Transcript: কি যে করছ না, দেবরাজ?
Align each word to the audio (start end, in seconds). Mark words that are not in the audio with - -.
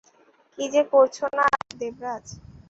কি 0.53 0.63
যে 0.73 0.81
করছ 0.91 1.17
না, 1.37 1.45
দেবরাজ? 1.79 2.25